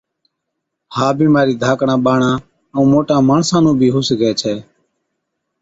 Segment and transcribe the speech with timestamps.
[0.95, 2.33] ها بِيمارِي ڌاڪڙان ٻاڙان
[2.75, 4.55] ائُون موٽان ماڻسان نُون بِي هُو سِگھَي ڇَي